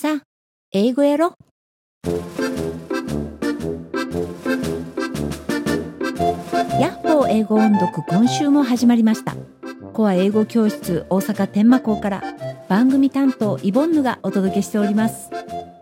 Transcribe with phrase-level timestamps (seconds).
[0.00, 0.22] さあ、
[0.72, 1.34] 英語やろ。
[6.80, 9.36] ヤッホー英語音読今週も始まりました。
[9.92, 12.22] コア英語教室大阪天満校から
[12.66, 15.28] 番組担当イボンヌがお届けしております。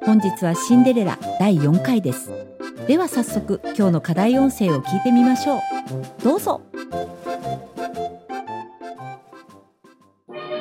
[0.01, 2.33] 本日はシンデレラ第4回です。
[2.89, 5.61] では早速今日の課題音声を聞いてみましょう。
[6.25, 6.61] どうぞ。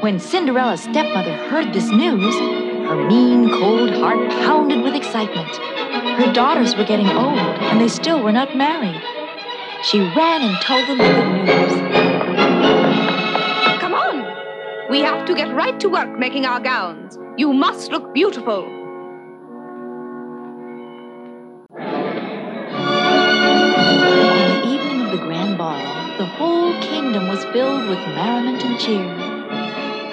[0.03, 5.53] When Cinderella's stepmother heard this news, her mean, cold heart pounded with excitement.
[6.19, 9.01] Her daughters were getting old, and they still were not married.
[9.83, 11.73] She ran and told them the good news.
[13.81, 14.89] Come on!
[14.89, 17.19] We have to get right to work making our gowns.
[17.35, 18.63] You must look beautiful.
[23.83, 28.79] On the evening of the grand ball, the whole kingdom was filled with merriment and
[28.79, 29.13] cheer.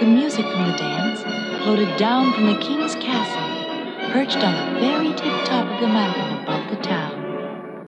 [0.00, 1.22] The music from the dance
[1.63, 6.43] floated down from the king's castle, perched on the very tip top of the mountain
[6.43, 7.87] above the town.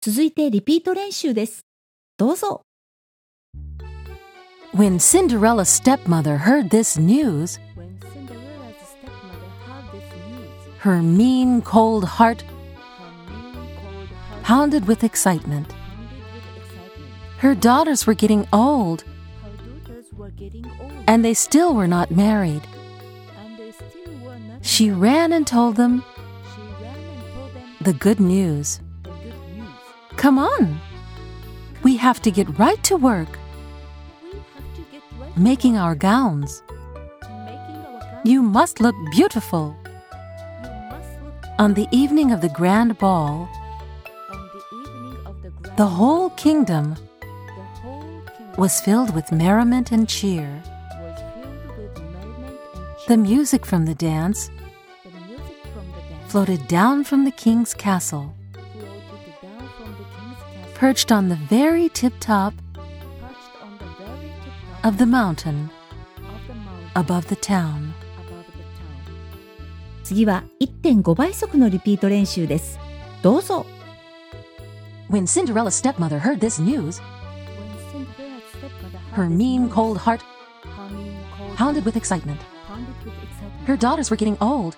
[0.00, 1.66] 続いてリピート練習です。
[2.16, 2.62] どうぞ。
[4.74, 12.04] When Cinderella's stepmother heard this news, When Cinderella's stepmother heard this news, her mean, cold
[12.04, 12.48] heart her
[13.26, 15.68] mean cold heart pounded with excitement.
[15.68, 17.38] pounded with excitement.
[17.38, 19.02] Her daughters were getting old,
[19.42, 22.62] Her daughters were getting old, and they still were not married.
[24.73, 26.03] She ran and told them
[27.81, 28.79] the good news.
[30.17, 30.81] Come on!
[31.83, 33.37] We have to get right to work
[35.35, 36.63] making our gowns.
[38.23, 39.77] You must look beautiful.
[41.59, 43.47] On the evening of the grand ball,
[45.77, 46.95] the whole kingdom
[48.57, 50.63] was filled with merriment and cheer.
[53.07, 54.49] The music from the dance
[56.32, 61.36] floated down from the king's castle, floated down from the king's castle, perched on the
[61.36, 65.70] very tip top perched on the very tip top of the mountain
[66.28, 67.94] of the mountain above the town.
[68.18, 69.04] above the town.
[70.04, 72.78] 次は1.5倍速のリピート練習です。
[73.22, 73.66] どうぞ。
[75.10, 79.98] When Cinderella's stepmother heard this news, When Cinderella's stepmother her heard this mean, news, cold
[79.98, 82.40] heart her mean cold pounded with excitement.
[83.65, 84.75] Her daughters were getting old,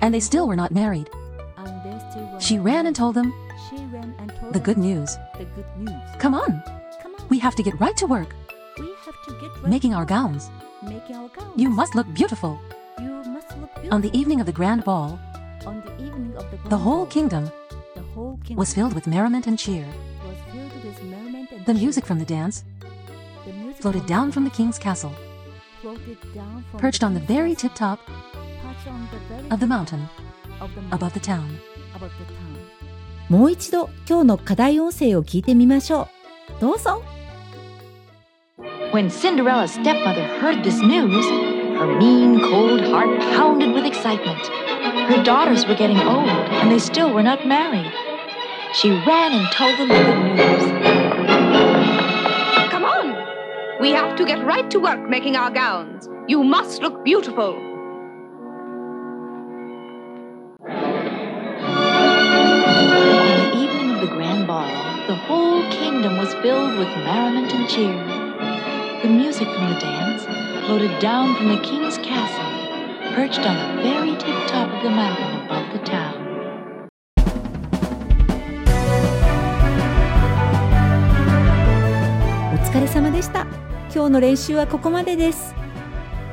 [0.00, 1.08] and they still were not married.
[2.40, 3.32] She ran and told them
[4.52, 5.16] the good news.
[6.18, 6.62] Come on!
[7.28, 8.34] We have to get right to work
[9.66, 10.50] making our gowns.
[11.56, 12.60] You must look beautiful.
[13.90, 15.18] On the evening of the grand ball,
[16.68, 17.50] the whole kingdom
[18.54, 19.86] was filled with merriment and cheer.
[21.66, 22.64] The music from the dance
[23.76, 25.12] floated down from the king's castle,
[26.77, 29.69] perched on the king's very castle, tip top perched on the very of the top
[29.69, 30.09] mountain
[30.59, 31.59] of the mountain above the town.
[31.95, 32.59] above the town.
[33.29, 36.09] もう一度今日の課題音声を聞いてみましょ
[36.57, 36.61] う。
[36.61, 37.03] どうぞ。
[38.91, 41.23] When Cinderella's stepmother heard this news,
[41.77, 44.39] her mean, cold heart pounded with excitement.
[45.07, 47.91] Her daughters were getting old, and they still were not married.
[48.73, 51.12] She ran and told them the good news.
[53.83, 53.83] Come on!
[53.83, 56.07] We have to get right to work making our gowns.
[56.27, 57.55] You must look beautiful.
[63.19, 64.67] On the evening of the grand ball,
[65.07, 68.05] the whole kingdom was filled with merriment and cheer.
[69.01, 70.23] The music from the dance
[70.65, 75.45] floated down from the king's castle, perched on the very tip top of the mountain
[75.45, 76.25] above the town.
[82.51, 83.47] お疲れ様でした。
[83.94, 85.54] 今日の練習はここまでです。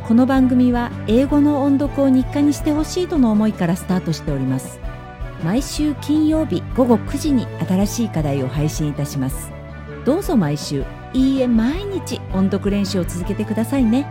[0.07, 4.79] この番組は英語の音読を日課にしてほしいとの思いからスタートしております。
[5.43, 9.51] 毎週金曜日午後9時に新しい課題を配信いたします。
[10.05, 10.83] どうぞ毎週、
[11.13, 14.07] いいえ毎日音読練習を続けてくださいね。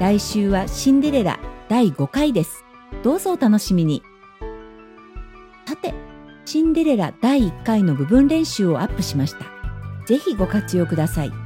[0.00, 1.38] 来週はシンデレラ
[1.68, 2.64] 第5回です。
[3.04, 4.02] どうぞお楽しみに。
[5.68, 5.94] さて、
[6.44, 9.44] シンデレラ第1回の部分練習をアップしました。
[10.04, 11.41] ぜひご活用ください。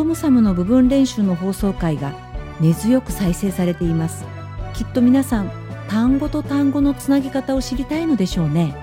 [0.00, 2.14] トムサムの部分練習の放送回が
[2.58, 4.24] 根強く再生されています。
[4.72, 5.50] きっと皆さん、
[5.88, 8.74] 単語と単語のつなぎ方を知りたいのでしょうね。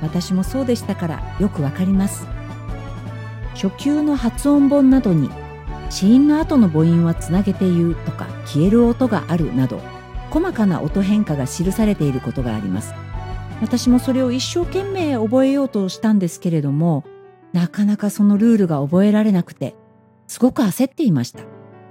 [0.00, 2.26] 私もそうでしたからよくわかります。
[3.52, 5.28] 初級の発音本などに、
[5.90, 9.82] 子音の後の母音はつなげて言うとか消える音があるなど、
[10.30, 12.94] 細かな音変化が記されていることがあります。
[13.60, 17.04] 私もそれを一生懸命覚えようとしたんですけれども、
[17.52, 19.76] なかなかそのルールが覚えられなくて、
[20.34, 21.44] すごく焦っていました。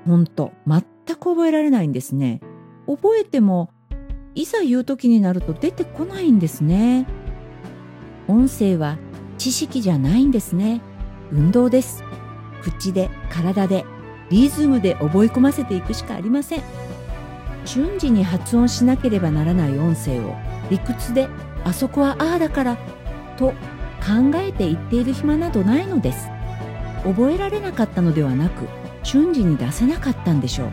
[0.05, 0.81] ほんと、全
[1.15, 2.41] く覚えられないんですね。
[2.87, 3.69] 覚えても
[4.35, 7.07] いざ言う時になると出てこないんですね。
[8.27, 8.97] 音声は
[9.37, 10.81] 知識じゃないんですね。
[11.31, 12.03] 運動です。
[12.61, 13.85] 口で体で
[14.29, 16.63] リズムで覚え込ませていくしかありません。
[17.63, 20.35] 瞬時に発音しなければならない音声を
[20.69, 21.29] 理屈で
[21.63, 22.77] あそこはああだから
[23.37, 23.51] と
[24.01, 26.27] 考えて言っている暇などないのです。
[27.03, 28.67] 覚えられなかったのではなく
[29.03, 30.71] 瞬時に出せなかったんでしょう。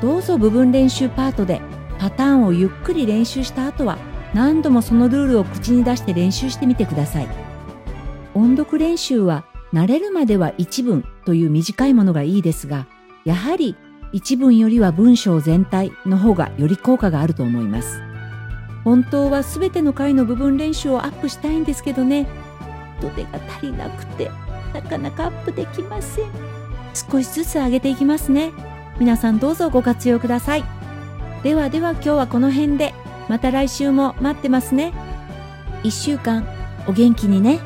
[0.00, 1.60] どうぞ部分練習パートで
[1.98, 3.98] パターンをゆっくり練習した後は
[4.34, 7.28] 何度もそのルールを口に出して練習してみてください。
[8.34, 12.86] 音読練習は慣れるまでは一文という短いものがいいですが
[13.24, 13.76] やはり
[14.12, 18.00] 一文よりは文章全体の方がより効果があると思います。
[18.84, 22.26] 本当はすべての回の部分練習をアップしたいんですけどね。
[22.98, 24.30] 人手が足りなくて。
[24.72, 26.30] なかなかアップできません。
[26.94, 28.52] 少しずつ上げていきますね。
[28.98, 30.64] 皆さんどうぞご活用ください。
[31.42, 32.94] ではでは今日はこの辺で
[33.28, 34.92] また来週も待ってますね
[35.82, 36.46] 1週間
[36.86, 37.60] お元気にね